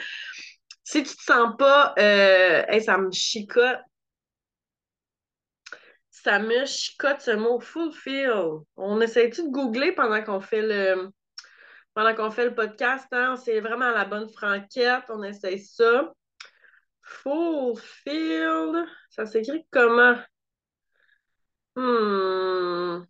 Si 0.85 1.03
tu 1.03 1.17
te 1.17 1.23
sens 1.23 1.55
pas, 1.59 1.95
euh, 1.99 2.81
ça 2.81 2.99
me 2.99 3.11
chicote 3.11 3.81
ça 6.23 6.39
me 6.39 6.65
chicote 6.67 7.21
ce 7.21 7.33
mot 7.33 7.59
fulfill. 7.59 8.61
On 8.77 9.01
essaie-tu 9.01 9.43
de 9.43 9.49
googler 9.49 9.93
pendant 9.93 10.23
qu'on 10.23 10.41
fait 10.41 10.63
le 10.63 11.11
pendant 11.95 12.15
qu'on 12.15 12.31
fait 12.31 12.45
le 12.47 12.55
podcast, 12.55 13.07
hein? 13.13 13.37
C'est 13.37 13.61
vraiment 13.61 13.91
la 13.91 14.05
bonne 14.05 14.29
franquette. 14.29 15.05
On 15.09 15.23
essaie 15.23 15.59
ça. 15.59 16.13
Fulfilled. 17.03 18.87
Ça 19.11 19.27
s'écrit 19.27 19.67
comment? 19.71 20.17
Hmm. 21.77 23.05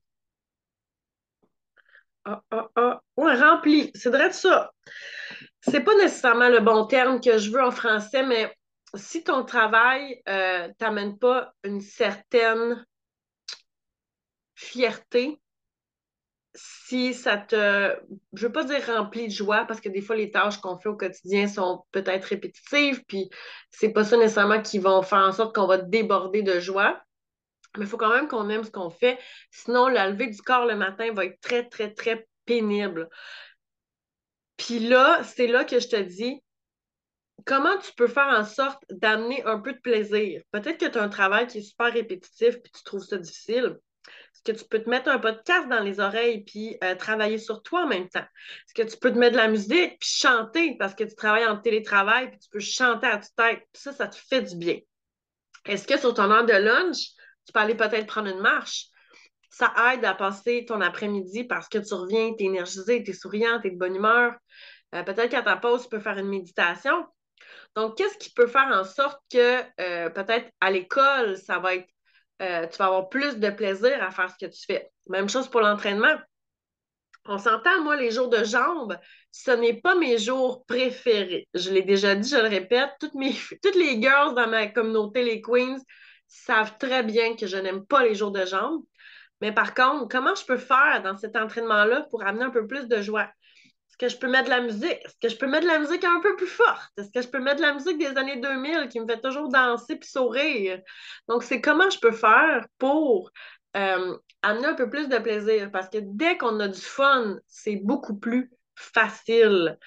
Ah, 2.24 2.42
ah, 2.50 2.68
ah. 2.76 3.02
Ouais, 3.16 3.34
rempli. 3.34 3.90
C'est 3.94 4.10
vrai 4.10 4.28
de 4.28 4.34
ça. 4.34 4.72
C'est 5.60 5.82
pas 5.82 5.94
nécessairement 5.96 6.48
le 6.48 6.60
bon 6.60 6.86
terme 6.86 7.20
que 7.20 7.38
je 7.38 7.50
veux 7.50 7.62
en 7.62 7.70
français, 7.70 8.24
mais 8.24 8.54
si 8.94 9.24
ton 9.24 9.44
travail 9.44 10.22
euh, 10.28 10.68
t'amène 10.78 11.18
pas 11.18 11.52
une 11.64 11.80
certaine 11.80 12.84
fierté, 14.54 15.40
si 16.54 17.14
ça 17.14 17.38
te, 17.38 17.96
je 18.34 18.46
veux 18.46 18.52
pas 18.52 18.64
dire 18.64 18.84
rempli 18.86 19.26
de 19.26 19.32
joie, 19.32 19.64
parce 19.66 19.80
que 19.80 19.88
des 19.88 20.02
fois, 20.02 20.16
les 20.16 20.30
tâches 20.30 20.58
qu'on 20.58 20.78
fait 20.78 20.88
au 20.88 20.96
quotidien 20.96 21.48
sont 21.48 21.84
peut-être 21.92 22.24
répétitives, 22.26 23.02
puis 23.06 23.30
c'est 23.70 23.90
pas 23.90 24.04
ça 24.04 24.16
nécessairement 24.16 24.60
qui 24.60 24.78
va 24.78 25.02
faire 25.02 25.18
en 25.18 25.32
sorte 25.32 25.54
qu'on 25.54 25.66
va 25.66 25.78
déborder 25.78 26.42
de 26.42 26.60
joie. 26.60 27.02
Mais 27.78 27.84
il 27.84 27.88
faut 27.88 27.96
quand 27.96 28.14
même 28.14 28.28
qu'on 28.28 28.50
aime 28.50 28.64
ce 28.64 28.70
qu'on 28.70 28.90
fait. 28.90 29.18
Sinon, 29.50 29.88
la 29.88 30.10
levée 30.10 30.26
du 30.26 30.42
corps 30.42 30.66
le 30.66 30.76
matin 30.76 31.10
va 31.12 31.24
être 31.24 31.40
très, 31.40 31.66
très, 31.68 31.92
très 31.94 32.28
pénible. 32.44 33.08
Puis 34.58 34.78
là, 34.78 35.22
c'est 35.24 35.46
là 35.46 35.64
que 35.64 35.80
je 35.80 35.88
te 35.88 35.96
dis, 35.96 36.42
comment 37.46 37.78
tu 37.78 37.92
peux 37.94 38.08
faire 38.08 38.28
en 38.28 38.44
sorte 38.44 38.82
d'amener 38.90 39.42
un 39.44 39.58
peu 39.58 39.72
de 39.72 39.80
plaisir? 39.80 40.42
Peut-être 40.50 40.78
que 40.78 40.86
tu 40.86 40.98
as 40.98 41.02
un 41.02 41.08
travail 41.08 41.46
qui 41.46 41.58
est 41.58 41.62
super 41.62 41.92
répétitif 41.92 42.60
puis 42.60 42.72
tu 42.72 42.84
trouves 42.84 43.04
ça 43.04 43.16
difficile. 43.16 43.78
Est-ce 44.44 44.52
que 44.52 44.58
tu 44.58 44.68
peux 44.68 44.82
te 44.82 44.90
mettre 44.90 45.08
un 45.08 45.18
podcast 45.18 45.68
dans 45.68 45.80
les 45.80 46.00
oreilles 46.00 46.42
puis 46.44 46.76
euh, 46.82 46.94
travailler 46.96 47.38
sur 47.38 47.62
toi 47.62 47.84
en 47.84 47.86
même 47.86 48.08
temps? 48.08 48.20
Est-ce 48.20 48.74
que 48.74 48.88
tu 48.88 48.96
peux 48.96 49.12
te 49.12 49.18
mettre 49.18 49.32
de 49.32 49.40
la 49.40 49.48
musique 49.48 49.98
puis 50.00 50.08
chanter 50.08 50.76
parce 50.78 50.94
que 50.94 51.04
tu 51.04 51.14
travailles 51.14 51.46
en 51.46 51.58
télétravail 51.58 52.30
puis 52.30 52.38
tu 52.40 52.48
peux 52.48 52.60
chanter 52.60 53.06
à 53.06 53.18
toute 53.18 53.34
tête? 53.36 53.62
ça, 53.72 53.92
ça 53.92 54.08
te 54.08 54.16
fait 54.16 54.42
du 54.42 54.56
bien. 54.56 54.78
Est-ce 55.66 55.86
que 55.86 55.96
sur 55.96 56.12
ton 56.14 56.30
heure 56.30 56.44
de 56.44 56.52
lunch, 56.52 56.98
tu 57.46 57.52
peux 57.52 57.60
aller 57.60 57.76
peut-être 57.76 58.06
prendre 58.06 58.28
une 58.28 58.40
marche? 58.40 58.86
Ça 59.50 59.72
aide 59.92 60.04
à 60.04 60.14
passer 60.14 60.64
ton 60.66 60.80
après-midi 60.80 61.44
parce 61.44 61.68
que 61.68 61.78
tu 61.78 61.94
reviens, 61.94 62.32
tu 62.36 62.44
es 62.44 62.46
énergisé, 62.46 63.04
tu 63.04 63.10
es 63.10 63.14
souriant, 63.14 63.60
tu 63.60 63.68
es 63.68 63.70
de 63.70 63.78
bonne 63.78 63.94
humeur. 63.94 64.34
Euh, 64.94 65.02
peut-être 65.04 65.30
qu'à 65.30 65.42
ta 65.42 65.56
pause, 65.56 65.82
tu 65.82 65.88
peux 65.88 66.00
faire 66.00 66.18
une 66.18 66.28
méditation. 66.28 67.06
Donc, 67.76 67.96
qu'est-ce 67.96 68.18
qui 68.18 68.32
peut 68.32 68.46
faire 68.46 68.68
en 68.72 68.84
sorte 68.84 69.20
que 69.30 69.62
euh, 69.80 70.10
peut-être 70.10 70.50
à 70.60 70.70
l'école, 70.70 71.36
ça 71.38 71.58
va 71.58 71.76
être 71.76 71.86
euh, 72.42 72.66
tu 72.66 72.76
vas 72.78 72.86
avoir 72.86 73.08
plus 73.08 73.38
de 73.38 73.50
plaisir 73.50 74.02
à 74.02 74.10
faire 74.10 74.30
ce 74.30 74.44
que 74.44 74.50
tu 74.50 74.64
fais. 74.66 74.90
Même 75.08 75.28
chose 75.28 75.48
pour 75.48 75.60
l'entraînement. 75.60 76.16
On 77.26 77.38
s'entend, 77.38 77.82
moi, 77.82 77.94
les 77.94 78.10
jours 78.10 78.28
de 78.28 78.42
jambes, 78.42 78.98
ce 79.30 79.52
n'est 79.52 79.80
pas 79.80 79.94
mes 79.94 80.18
jours 80.18 80.64
préférés. 80.66 81.48
Je 81.54 81.70
l'ai 81.70 81.82
déjà 81.82 82.16
dit, 82.16 82.28
je 82.28 82.36
le 82.36 82.48
répète, 82.48 82.90
toutes, 82.98 83.14
les 83.76 84.02
girls 84.02 84.34
dans 84.34 84.48
ma 84.48 84.66
communauté, 84.66 85.22
les 85.22 85.40
queens, 85.40 85.78
savent 86.26 86.76
très 86.78 87.04
bien 87.04 87.36
que 87.36 87.46
je 87.46 87.56
n'aime 87.56 87.86
pas 87.86 88.02
les 88.02 88.16
jours 88.16 88.32
de 88.32 88.44
jambes. 88.44 88.82
Mais 89.40 89.52
par 89.52 89.74
contre, 89.74 90.08
comment 90.08 90.34
je 90.34 90.44
peux 90.44 90.56
faire 90.56 91.00
dans 91.02 91.16
cet 91.16 91.36
entraînement-là 91.36 92.06
pour 92.10 92.24
amener 92.24 92.44
un 92.44 92.50
peu 92.50 92.66
plus 92.66 92.88
de 92.88 93.00
joie? 93.00 93.28
Que 94.02 94.08
je 94.08 94.16
peux 94.16 94.26
mettre 94.26 94.46
de 94.46 94.50
la 94.50 94.60
musique? 94.60 94.98
Est-ce 95.04 95.16
que 95.22 95.28
je 95.28 95.36
peux 95.36 95.46
mettre 95.46 95.62
de 95.62 95.70
la 95.70 95.78
musique 95.78 96.02
un 96.02 96.20
peu 96.20 96.34
plus 96.34 96.48
forte? 96.48 96.90
Est-ce 96.98 97.12
que 97.12 97.22
je 97.22 97.28
peux 97.28 97.38
mettre 97.38 97.58
de 97.58 97.62
la 97.62 97.72
musique 97.72 97.98
des 97.98 98.18
années 98.18 98.40
2000 98.40 98.88
qui 98.88 98.98
me 98.98 99.06
fait 99.06 99.20
toujours 99.20 99.48
danser 99.48 99.94
puis 99.94 100.08
sourire? 100.08 100.80
Donc, 101.28 101.44
c'est 101.44 101.60
comment 101.60 101.88
je 101.88 102.00
peux 102.00 102.10
faire 102.10 102.66
pour 102.78 103.30
euh, 103.76 104.18
amener 104.42 104.66
un 104.66 104.74
peu 104.74 104.90
plus 104.90 105.08
de 105.08 105.18
plaisir? 105.18 105.70
Parce 105.70 105.88
que 105.88 105.98
dès 106.00 106.36
qu'on 106.36 106.58
a 106.58 106.66
du 106.66 106.80
fun, 106.80 107.36
c'est 107.46 107.76
beaucoup 107.76 108.16
plus 108.16 108.50
facile. 108.74 109.78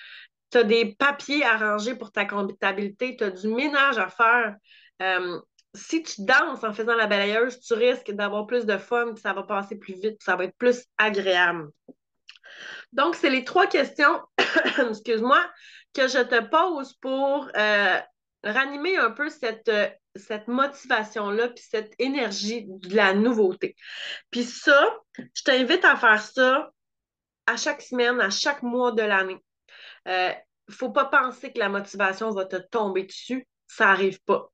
Tu 0.49 0.59
as 0.59 0.63
des 0.63 0.95
papiers 0.95 1.43
à 1.43 1.57
ranger 1.57 1.95
pour 1.95 2.13
ta 2.13 2.23
comptabilité, 2.23 3.17
tu 3.17 3.25
as 3.25 3.31
du 3.31 3.49
ménage 3.49 3.97
à 3.97 4.07
faire. 4.07 4.55
Euh, 5.01 5.41
si 5.73 6.03
tu 6.03 6.23
danses 6.23 6.63
en 6.63 6.71
faisant 6.71 6.95
la 6.95 7.07
balayeuse, 7.07 7.59
tu 7.59 7.73
risques 7.73 8.13
d'avoir 8.13 8.47
plus 8.47 8.65
de 8.65 8.77
fun, 8.77 9.11
puis 9.13 9.21
ça 9.21 9.33
va 9.33 9.43
passer 9.43 9.75
plus 9.75 9.99
vite, 9.99 10.23
ça 10.23 10.37
va 10.37 10.45
être 10.45 10.55
plus 10.55 10.85
agréable. 10.97 11.67
Donc, 12.91 13.15
c'est 13.15 13.29
les 13.29 13.43
trois 13.43 13.67
questions, 13.67 14.21
excuse-moi, 14.89 15.39
que 15.93 16.07
je 16.07 16.19
te 16.19 16.41
pose 16.43 16.93
pour 16.95 17.49
euh, 17.55 17.99
ranimer 18.43 18.97
un 18.97 19.11
peu 19.11 19.29
cette, 19.29 19.71
cette 20.15 20.47
motivation-là, 20.47 21.49
puis 21.49 21.63
cette 21.67 21.93
énergie 21.99 22.65
de 22.67 22.95
la 22.95 23.13
nouveauté. 23.13 23.75
Puis 24.31 24.43
ça, 24.43 24.95
je 25.17 25.43
t'invite 25.43 25.83
à 25.85 25.95
faire 25.95 26.21
ça 26.21 26.71
à 27.47 27.57
chaque 27.57 27.81
semaine, 27.81 28.19
à 28.21 28.29
chaque 28.29 28.63
mois 28.63 28.91
de 28.91 29.01
l'année. 29.01 29.43
Il 30.05 30.11
euh, 30.11 30.31
ne 30.69 30.73
faut 30.73 30.91
pas 30.91 31.05
penser 31.05 31.51
que 31.51 31.59
la 31.59 31.69
motivation 31.69 32.31
va 32.31 32.45
te 32.45 32.57
tomber 32.57 33.03
dessus. 33.03 33.47
Ça 33.67 33.85
n'arrive 33.85 34.21
pas. 34.23 34.49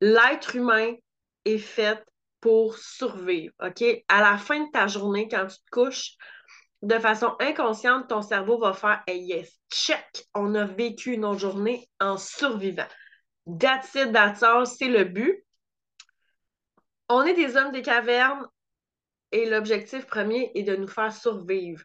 L'être 0.00 0.56
humain 0.56 0.94
est 1.44 1.58
faite 1.58 2.04
pour 2.40 2.76
survivre, 2.76 3.54
OK? 3.60 3.84
À 4.08 4.20
la 4.20 4.36
fin 4.36 4.64
de 4.64 4.70
ta 4.72 4.88
journée, 4.88 5.28
quand 5.28 5.46
tu 5.46 5.56
te 5.56 5.70
couches, 5.70 6.16
de 6.82 6.98
façon 6.98 7.36
inconsciente, 7.38 8.08
ton 8.08 8.22
cerveau 8.22 8.58
va 8.58 8.72
faire 8.72 9.02
hey, 9.06 9.20
yes, 9.20 9.50
check, 9.72 10.26
on 10.34 10.54
a 10.54 10.64
vécu 10.64 11.12
une 11.12 11.38
journée 11.38 11.88
en 12.00 12.16
survivant. 12.16 12.88
That's 13.46 13.94
it, 13.94 14.12
that's 14.12 14.42
all, 14.42 14.66
c'est 14.66 14.88
le 14.88 15.04
but. 15.04 15.44
On 17.08 17.22
est 17.22 17.34
des 17.34 17.56
hommes 17.56 17.72
des 17.72 17.82
cavernes 17.82 18.46
et 19.30 19.48
l'objectif 19.48 20.06
premier 20.06 20.50
est 20.54 20.62
de 20.62 20.76
nous 20.76 20.88
faire 20.88 21.12
survivre. 21.12 21.82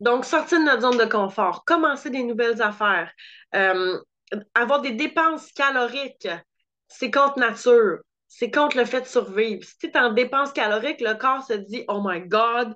Donc, 0.00 0.24
sortir 0.24 0.60
de 0.60 0.64
notre 0.64 0.82
zone 0.82 0.98
de 0.98 1.04
confort, 1.04 1.64
commencer 1.64 2.10
des 2.10 2.22
nouvelles 2.22 2.62
affaires, 2.62 3.12
euh, 3.54 3.98
avoir 4.54 4.80
des 4.80 4.92
dépenses 4.92 5.50
caloriques, 5.52 6.28
c'est 6.88 7.10
contre 7.10 7.38
nature, 7.38 7.98
c'est 8.28 8.50
contre 8.50 8.76
le 8.76 8.84
fait 8.84 9.02
de 9.02 9.06
survivre. 9.06 9.64
Si 9.64 9.78
tu 9.78 9.86
es 9.88 9.98
en 9.98 10.12
dépenses 10.12 10.52
caloriques, 10.52 11.00
le 11.00 11.14
corps 11.14 11.44
se 11.44 11.54
dit 11.54 11.84
Oh 11.88 12.02
my 12.04 12.20
God, 12.20 12.74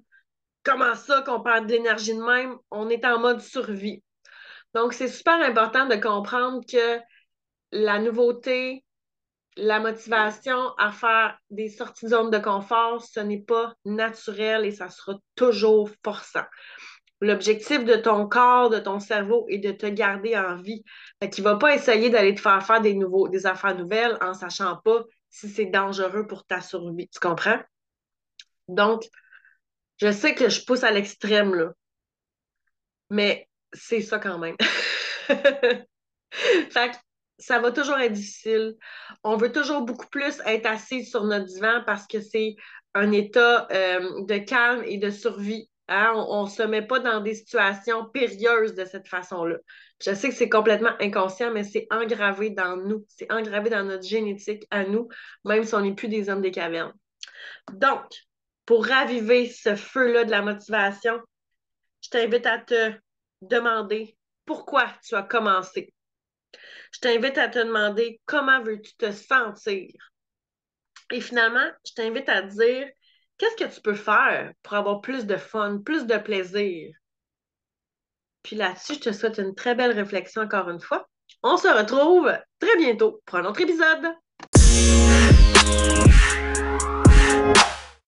comment 0.62 0.94
ça 0.94 1.22
qu'on 1.22 1.40
perd 1.40 1.66
de 1.66 1.72
l'énergie 1.72 2.14
de 2.14 2.22
même? 2.22 2.56
On 2.70 2.88
est 2.88 3.04
en 3.04 3.18
mode 3.18 3.40
survie. 3.40 4.02
Donc, 4.74 4.92
c'est 4.92 5.08
super 5.08 5.40
important 5.42 5.86
de 5.86 5.96
comprendre 5.96 6.60
que 6.70 7.00
la 7.72 7.98
nouveauté, 7.98 8.84
la 9.56 9.80
motivation 9.80 10.74
à 10.78 10.92
faire 10.92 11.38
des 11.50 11.68
sorties 11.68 12.06
de 12.06 12.10
zone 12.10 12.30
de 12.30 12.38
confort, 12.38 13.02
ce 13.04 13.20
n'est 13.20 13.42
pas 13.42 13.74
naturel 13.84 14.64
et 14.64 14.70
ça 14.70 14.88
sera 14.88 15.18
toujours 15.34 15.90
forçant. 16.04 16.44
L'objectif 17.20 17.84
de 17.84 17.96
ton 17.96 18.26
corps, 18.26 18.70
de 18.70 18.78
ton 18.78 18.98
cerveau 18.98 19.44
est 19.48 19.58
de 19.58 19.72
te 19.72 19.86
garder 19.86 20.38
en 20.38 20.56
vie. 20.56 20.82
Fait 21.22 21.36
ne 21.36 21.44
va 21.44 21.56
pas 21.56 21.74
essayer 21.74 22.08
d'aller 22.08 22.34
te 22.34 22.40
faire 22.40 22.64
faire 22.64 22.80
des, 22.80 22.94
nouveaux, 22.94 23.28
des 23.28 23.46
affaires 23.46 23.76
nouvelles 23.76 24.16
en 24.22 24.32
sachant 24.32 24.76
pas 24.76 25.04
si 25.28 25.48
c'est 25.48 25.66
dangereux 25.66 26.26
pour 26.26 26.46
ta 26.46 26.62
survie. 26.62 27.08
Tu 27.08 27.20
comprends? 27.20 27.60
Donc, 28.68 29.02
je 30.00 30.12
sais 30.12 30.34
que 30.34 30.48
je 30.48 30.64
pousse 30.64 30.84
à 30.84 30.90
l'extrême, 30.90 31.54
là. 31.54 31.72
Mais 33.10 33.48
c'est 33.72 34.00
ça 34.00 34.18
quand 34.18 34.38
même. 34.38 34.56
fait 35.28 35.86
que 36.90 36.96
ça 37.38 37.58
va 37.58 37.72
toujours 37.72 37.98
être 37.98 38.12
difficile. 38.12 38.76
On 39.24 39.36
veut 39.36 39.52
toujours 39.52 39.82
beaucoup 39.82 40.08
plus 40.08 40.40
être 40.46 40.66
assis 40.66 41.04
sur 41.04 41.24
notre 41.24 41.46
divan 41.46 41.82
parce 41.86 42.06
que 42.06 42.20
c'est 42.20 42.56
un 42.94 43.12
état 43.12 43.66
euh, 43.72 44.24
de 44.24 44.38
calme 44.38 44.84
et 44.86 44.98
de 44.98 45.10
survie. 45.10 45.68
Hein? 45.88 46.12
On 46.28 46.44
ne 46.44 46.48
se 46.48 46.62
met 46.62 46.86
pas 46.86 47.00
dans 47.00 47.20
des 47.20 47.34
situations 47.34 48.06
périlleuses 48.06 48.74
de 48.74 48.84
cette 48.84 49.08
façon-là. 49.08 49.56
Je 50.00 50.14
sais 50.14 50.28
que 50.28 50.34
c'est 50.34 50.48
complètement 50.48 50.92
inconscient, 51.00 51.50
mais 51.50 51.64
c'est 51.64 51.86
engravé 51.90 52.50
dans 52.50 52.76
nous. 52.76 53.04
C'est 53.08 53.30
engravé 53.32 53.70
dans 53.70 53.84
notre 53.84 54.06
génétique 54.06 54.66
à 54.70 54.84
nous, 54.84 55.08
même 55.44 55.64
si 55.64 55.74
on 55.74 55.80
n'est 55.80 55.94
plus 55.94 56.08
des 56.08 56.28
hommes 56.28 56.42
des 56.42 56.52
cavernes. 56.52 56.94
Donc, 57.72 58.04
pour 58.70 58.86
raviver 58.86 59.50
ce 59.50 59.74
feu-là 59.74 60.22
de 60.22 60.30
la 60.30 60.42
motivation, 60.42 61.18
je 62.02 62.08
t'invite 62.08 62.46
à 62.46 62.56
te 62.56 62.92
demander 63.42 64.16
pourquoi 64.46 64.86
tu 65.04 65.16
as 65.16 65.24
commencé 65.24 65.92
je 66.92 67.00
t'invite 67.00 67.36
à 67.36 67.48
te 67.48 67.58
demander 67.58 68.20
comment 68.26 68.62
veux-tu 68.62 68.94
te 68.96 69.10
sentir. 69.10 69.88
Et 71.10 71.20
finalement, 71.20 71.68
je 71.84 71.94
t'invite 71.94 72.28
à 72.28 72.42
te 72.42 72.48
dire 72.48 72.88
qu'est-ce 73.38 73.56
que 73.56 73.74
tu 73.74 73.80
peux 73.80 73.94
faire 73.94 74.52
pour 74.62 74.74
avoir 74.74 75.00
plus 75.00 75.26
de 75.26 75.36
fun, 75.36 75.78
plus 75.84 76.06
de 76.06 76.16
plaisir? 76.16 76.94
Puis 78.44 78.54
là-dessus, 78.54 78.94
je 78.94 79.00
te 79.00 79.12
souhaite 79.12 79.38
une 79.38 79.56
très 79.56 79.74
belle 79.74 79.92
réflexion 79.92 80.42
encore 80.42 80.70
une 80.70 80.80
fois. 80.80 81.08
On 81.42 81.56
se 81.56 81.68
retrouve 81.68 82.32
très 82.60 82.76
bientôt 82.76 83.20
pour 83.26 83.38
un 83.38 83.44
autre 83.46 83.60
épisode. 83.60 84.06